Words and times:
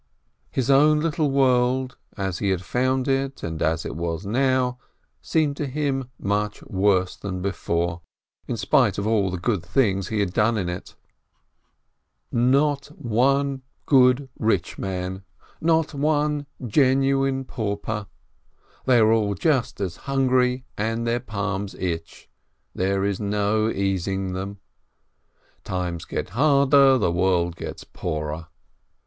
His 0.49 0.71
own 0.71 0.99
little 0.99 1.29
world, 1.29 1.95
as 2.17 2.39
he 2.39 2.49
had 2.49 2.63
found 2.63 3.07
it 3.07 3.43
and 3.43 3.61
as 3.61 3.85
it 3.85 3.95
was 3.95 4.25
now, 4.25 4.79
seemed 5.21 5.55
to 5.57 5.67
him 5.67 6.09
much 6.17 6.63
worse 6.63 7.15
than 7.15 7.43
before, 7.43 8.01
in 8.47 8.57
spite 8.57 8.97
of 8.97 9.05
all 9.05 9.29
the 9.29 9.37
good 9.37 9.61
things 9.63 10.07
he 10.07 10.19
had 10.19 10.33
done 10.33 10.57
in 10.57 10.69
it. 10.69 10.95
330 12.31 12.31
PINSKI 12.31 12.51
Not 12.51 12.85
one 12.97 13.61
good 13.85 14.27
rich 14.39 14.79
man! 14.79 15.21
Not 15.61 15.93
one 15.93 16.47
genuine 16.65 17.45
pauper! 17.45 18.07
They 18.85 18.97
are 18.97 19.11
all 19.11 19.35
just 19.35 19.79
as 19.79 19.97
hungry 20.09 20.65
and 20.75 21.05
their 21.05 21.19
palms 21.19 21.75
itch— 21.75 22.27
there 22.73 23.05
is 23.05 23.19
no 23.19 23.69
easing 23.69 24.33
them. 24.33 24.57
Times 25.63 26.05
get 26.05 26.29
harder, 26.29 26.97
the 26.97 27.11
world 27.11 27.55
gets 27.55 27.83
poorer. 27.83 28.47